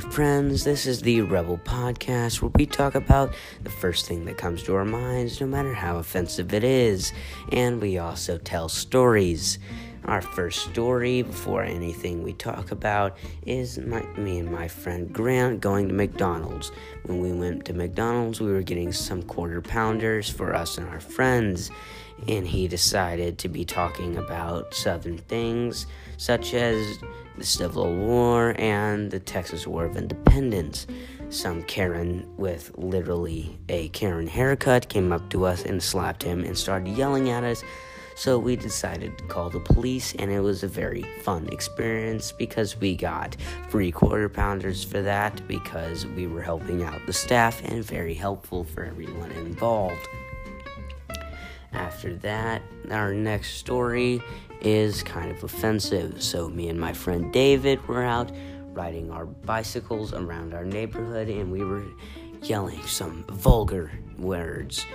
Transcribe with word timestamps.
friends. 0.00 0.64
This 0.64 0.86
is 0.86 1.02
the 1.02 1.20
Rebel 1.20 1.58
Podcast 1.58 2.40
where 2.40 2.50
we 2.54 2.66
talk 2.66 2.94
about 2.94 3.34
the 3.62 3.70
first 3.70 4.06
thing 4.06 4.24
that 4.24 4.38
comes 4.38 4.62
to 4.64 4.74
our 4.74 4.84
minds, 4.84 5.40
no 5.40 5.46
matter 5.46 5.74
how 5.74 5.98
offensive 5.98 6.54
it 6.54 6.64
is. 6.64 7.12
And 7.52 7.80
we 7.80 7.98
also 7.98 8.38
tell 8.38 8.68
stories. 8.68 9.58
Our 10.06 10.22
first 10.22 10.60
story, 10.70 11.22
before 11.22 11.62
anything 11.62 12.22
we 12.22 12.32
talk 12.32 12.70
about, 12.70 13.16
is 13.44 13.78
my, 13.78 14.02
me 14.16 14.38
and 14.38 14.50
my 14.50 14.66
friend 14.66 15.12
Grant 15.12 15.60
going 15.60 15.88
to 15.88 15.94
McDonald's. 15.94 16.72
When 17.04 17.20
we 17.20 17.32
went 17.32 17.66
to 17.66 17.74
McDonald's, 17.74 18.40
we 18.40 18.50
were 18.50 18.62
getting 18.62 18.92
some 18.92 19.22
quarter 19.22 19.60
pounders 19.60 20.28
for 20.28 20.54
us 20.54 20.78
and 20.78 20.88
our 20.88 21.00
friends, 21.00 21.70
and 22.26 22.46
he 22.46 22.66
decided 22.66 23.38
to 23.38 23.48
be 23.48 23.64
talking 23.64 24.16
about 24.16 24.74
Southern 24.74 25.18
things, 25.18 25.86
such 26.16 26.54
as 26.54 26.98
the 27.36 27.44
Civil 27.44 27.94
War 27.94 28.54
and 28.58 29.10
the 29.10 29.20
Texas 29.20 29.66
War 29.66 29.84
of 29.84 29.96
Independence. 29.96 30.86
Some 31.28 31.62
Karen 31.62 32.26
with 32.36 32.72
literally 32.76 33.58
a 33.68 33.88
Karen 33.90 34.26
haircut 34.26 34.88
came 34.88 35.12
up 35.12 35.30
to 35.30 35.44
us 35.44 35.64
and 35.64 35.80
slapped 35.80 36.22
him 36.22 36.42
and 36.42 36.58
started 36.58 36.88
yelling 36.96 37.30
at 37.30 37.44
us 37.44 37.62
so 38.20 38.38
we 38.38 38.54
decided 38.54 39.16
to 39.16 39.24
call 39.24 39.48
the 39.48 39.60
police, 39.60 40.14
and 40.16 40.30
it 40.30 40.40
was 40.40 40.62
a 40.62 40.68
very 40.68 41.04
fun 41.22 41.48
experience 41.48 42.32
because 42.32 42.76
we 42.76 42.94
got 42.94 43.34
free 43.70 43.90
quarter 43.90 44.28
pounders 44.28 44.84
for 44.84 45.00
that 45.00 45.40
because 45.48 46.04
we 46.04 46.26
were 46.26 46.42
helping 46.42 46.82
out 46.82 47.00
the 47.06 47.14
staff 47.14 47.64
and 47.64 47.82
very 47.82 48.12
helpful 48.12 48.62
for 48.62 48.84
everyone 48.84 49.32
involved. 49.32 50.06
After 51.72 52.14
that, 52.16 52.60
our 52.90 53.14
next 53.14 53.54
story 53.54 54.20
is 54.60 55.02
kind 55.02 55.30
of 55.30 55.42
offensive. 55.42 56.22
So, 56.22 56.50
me 56.50 56.68
and 56.68 56.78
my 56.78 56.92
friend 56.92 57.32
David 57.32 57.82
were 57.88 58.04
out 58.04 58.30
riding 58.74 59.10
our 59.10 59.24
bicycles 59.24 60.12
around 60.12 60.52
our 60.52 60.66
neighborhood 60.66 61.28
and 61.28 61.50
we 61.50 61.64
were 61.64 61.84
yelling 62.42 62.82
some 62.86 63.24
vulgar 63.28 63.90
words. 64.18 64.86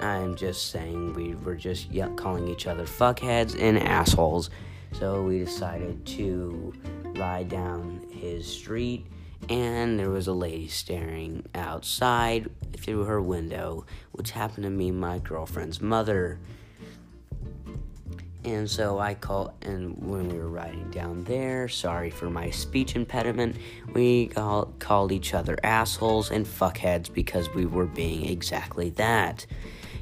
I'm 0.00 0.36
just 0.36 0.70
saying 0.70 1.14
we 1.14 1.34
were 1.34 1.54
just 1.54 1.90
ye- 1.90 2.04
calling 2.16 2.48
each 2.48 2.66
other 2.66 2.84
fuckheads 2.84 3.60
and 3.60 3.78
assholes. 3.78 4.50
So 4.92 5.22
we 5.22 5.38
decided 5.38 6.04
to 6.06 6.72
ride 7.16 7.48
down 7.48 8.06
his 8.10 8.46
street, 8.46 9.06
and 9.48 9.98
there 9.98 10.10
was 10.10 10.26
a 10.28 10.32
lady 10.32 10.68
staring 10.68 11.44
outside 11.54 12.50
through 12.76 13.04
her 13.04 13.20
window, 13.20 13.84
which 14.12 14.30
happened 14.30 14.64
to 14.64 14.70
be 14.70 14.90
my 14.90 15.18
girlfriend's 15.18 15.80
mother. 15.80 16.40
And 18.48 18.68
so 18.68 18.98
I 18.98 19.12
called, 19.12 19.52
and 19.60 19.94
when 19.98 20.28
we 20.30 20.38
were 20.38 20.48
riding 20.48 20.90
down 20.90 21.22
there, 21.24 21.68
sorry 21.68 22.08
for 22.08 22.30
my 22.30 22.48
speech 22.48 22.96
impediment, 22.96 23.56
we 23.92 24.28
call, 24.28 24.72
called 24.78 25.12
each 25.12 25.34
other 25.34 25.58
assholes 25.62 26.30
and 26.30 26.46
fuckheads 26.46 27.12
because 27.12 27.52
we 27.54 27.66
were 27.66 27.84
being 27.84 28.26
exactly 28.26 28.88
that. 28.90 29.44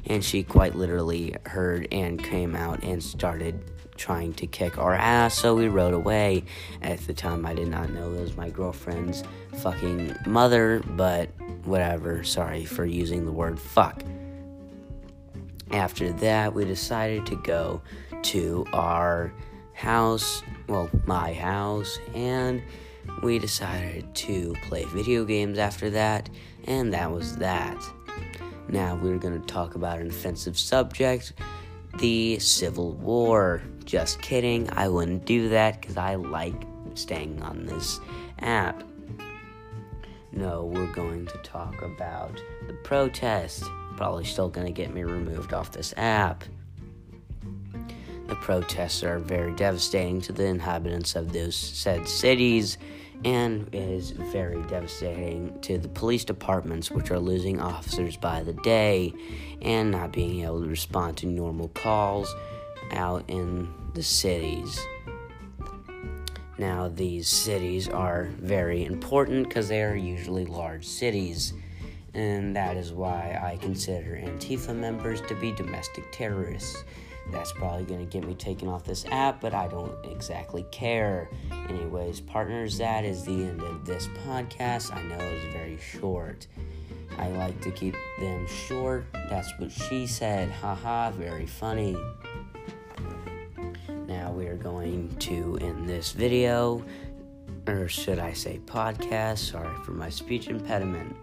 And 0.05 0.23
she 0.23 0.43
quite 0.43 0.75
literally 0.75 1.35
heard 1.45 1.89
and 1.91 2.23
came 2.23 2.55
out 2.55 2.83
and 2.83 3.03
started 3.03 3.61
trying 3.97 4.33
to 4.35 4.47
kick 4.47 4.77
our 4.77 4.93
ass, 4.93 5.37
so 5.37 5.53
we 5.53 5.67
rode 5.67 5.93
away. 5.93 6.45
At 6.81 6.99
the 7.01 7.13
time, 7.13 7.45
I 7.45 7.53
did 7.53 7.67
not 7.67 7.89
know 7.89 8.13
it 8.13 8.21
was 8.21 8.37
my 8.37 8.49
girlfriend's 8.49 9.23
fucking 9.57 10.15
mother, 10.25 10.81
but 10.91 11.29
whatever. 11.65 12.23
Sorry 12.23 12.63
for 12.63 12.85
using 12.85 13.25
the 13.25 13.31
word 13.31 13.59
fuck. 13.59 14.03
After 15.71 16.13
that, 16.13 16.53
we 16.53 16.63
decided 16.63 17.25
to 17.25 17.35
go 17.35 17.81
to 18.27 18.65
our 18.73 19.33
house, 19.73 20.43
well, 20.67 20.89
my 21.05 21.33
house, 21.33 21.97
and 22.13 22.61
we 23.23 23.39
decided 23.39 24.13
to 24.15 24.53
play 24.63 24.83
video 24.85 25.23
games 25.23 25.57
after 25.57 25.89
that, 25.91 26.29
and 26.65 26.93
that 26.93 27.11
was 27.11 27.37
that. 27.37 27.81
Now, 28.67 28.95
we're 28.95 29.17
going 29.17 29.39
to 29.39 29.47
talk 29.47 29.75
about 29.75 29.99
an 29.99 30.07
offensive 30.07 30.59
subject 30.59 31.33
the 31.99 32.37
Civil 32.39 32.93
War. 32.93 33.63
Just 33.85 34.21
kidding, 34.21 34.69
I 34.73 34.89
wouldn't 34.89 35.25
do 35.25 35.49
that 35.49 35.79
because 35.79 35.97
I 35.97 36.15
like 36.15 36.65
staying 36.95 37.41
on 37.41 37.65
this 37.65 37.99
app. 38.39 38.83
No, 40.31 40.65
we're 40.65 40.91
going 40.91 41.25
to 41.27 41.37
talk 41.39 41.81
about 41.81 42.41
the 42.67 42.73
protest. 42.73 43.63
Probably 43.95 44.25
still 44.25 44.49
going 44.49 44.67
to 44.67 44.73
get 44.73 44.93
me 44.93 45.03
removed 45.03 45.53
off 45.53 45.71
this 45.71 45.93
app. 45.95 46.43
The 48.27 48.35
protests 48.35 49.03
are 49.03 49.19
very 49.19 49.53
devastating 49.55 50.21
to 50.21 50.33
the 50.33 50.45
inhabitants 50.45 51.15
of 51.15 51.31
those 51.31 51.55
said 51.55 52.07
cities 52.07 52.77
and 53.23 53.67
is 53.73 54.11
very 54.11 54.61
devastating 54.63 55.59
to 55.61 55.77
the 55.77 55.87
police 55.87 56.25
departments, 56.25 56.91
which 56.91 57.09
are 57.09 57.19
losing 57.19 57.59
officers 57.59 58.17
by 58.17 58.43
the 58.43 58.53
day 58.53 59.13
and 59.61 59.91
not 59.91 60.11
being 60.11 60.43
able 60.43 60.61
to 60.61 60.67
respond 60.67 61.17
to 61.17 61.25
normal 61.25 61.69
calls 61.69 62.33
out 62.91 63.23
in 63.27 63.73
the 63.93 64.03
cities. 64.03 64.79
Now, 66.57 66.89
these 66.89 67.27
cities 67.27 67.87
are 67.87 68.29
very 68.39 68.83
important 68.83 69.47
because 69.47 69.67
they 69.67 69.83
are 69.83 69.95
usually 69.95 70.45
large 70.45 70.85
cities, 70.85 71.53
and 72.13 72.55
that 72.55 72.77
is 72.77 72.91
why 72.91 73.39
I 73.41 73.57
consider 73.57 74.15
Antifa 74.15 74.75
members 74.75 75.21
to 75.21 75.35
be 75.35 75.51
domestic 75.51 76.11
terrorists. 76.11 76.83
That's 77.31 77.51
probably 77.51 77.85
going 77.85 77.99
to 77.99 78.11
get 78.11 78.27
me 78.27 78.35
taken 78.35 78.67
off 78.67 78.83
this 78.83 79.05
app, 79.11 79.41
but 79.41 79.53
I 79.53 79.67
don't 79.67 79.93
exactly 80.05 80.65
care. 80.71 81.29
Anyways, 81.69 82.21
partners, 82.21 82.77
that 82.77 83.03
is 83.03 83.25
the 83.25 83.31
end 83.31 83.61
of 83.61 83.85
this 83.85 84.07
podcast. 84.25 84.95
I 84.95 85.01
know 85.03 85.17
it's 85.17 85.53
very 85.53 85.77
short. 85.77 86.47
I 87.17 87.29
like 87.29 87.59
to 87.61 87.71
keep 87.71 87.95
them 88.19 88.47
short. 88.47 89.05
That's 89.29 89.51
what 89.57 89.71
she 89.71 90.07
said. 90.07 90.51
Haha, 90.51 91.11
very 91.11 91.45
funny. 91.45 91.97
Now 94.07 94.31
we 94.31 94.47
are 94.47 94.55
going 94.55 95.13
to 95.19 95.57
end 95.61 95.89
this 95.89 96.11
video, 96.11 96.83
or 97.67 97.87
should 97.87 98.19
I 98.19 98.33
say 98.33 98.61
podcast? 98.65 99.39
Sorry 99.39 99.75
for 99.83 99.91
my 99.91 100.09
speech 100.09 100.47
impediment. 100.47 101.15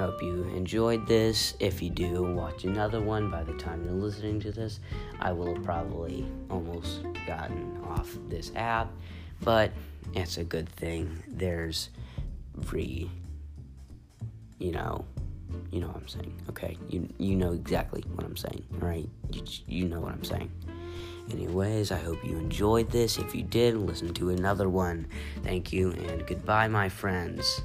Hope 0.00 0.22
you 0.22 0.44
enjoyed 0.56 1.06
this. 1.06 1.52
If 1.60 1.82
you 1.82 1.90
do, 1.90 2.22
watch 2.22 2.64
another 2.64 3.02
one. 3.02 3.30
By 3.30 3.44
the 3.44 3.52
time 3.52 3.84
you're 3.84 3.92
listening 3.92 4.40
to 4.40 4.50
this, 4.50 4.80
I 5.20 5.30
will 5.30 5.54
have 5.54 5.62
probably 5.62 6.26
almost 6.48 7.02
gotten 7.26 7.78
off 7.86 8.16
this 8.30 8.50
app, 8.56 8.90
but 9.42 9.72
it's 10.14 10.38
a 10.38 10.44
good 10.44 10.70
thing. 10.70 11.22
There's 11.28 11.90
free, 12.64 13.10
you 14.58 14.72
know, 14.72 15.04
you 15.70 15.80
know 15.80 15.88
what 15.88 15.96
I'm 15.96 16.08
saying. 16.08 16.34
Okay, 16.48 16.78
you 16.88 17.06
you 17.18 17.36
know 17.36 17.52
exactly 17.52 18.02
what 18.14 18.24
I'm 18.24 18.38
saying, 18.38 18.64
right? 18.78 19.06
You 19.30 19.42
you 19.66 19.84
know 19.86 20.00
what 20.00 20.12
I'm 20.12 20.24
saying. 20.24 20.50
Anyways, 21.30 21.92
I 21.92 21.98
hope 21.98 22.24
you 22.24 22.38
enjoyed 22.38 22.88
this. 22.88 23.18
If 23.18 23.34
you 23.34 23.42
did, 23.42 23.76
listen 23.76 24.14
to 24.14 24.30
another 24.30 24.70
one. 24.70 25.08
Thank 25.42 25.74
you 25.74 25.90
and 25.92 26.26
goodbye, 26.26 26.68
my 26.68 26.88
friends. 26.88 27.60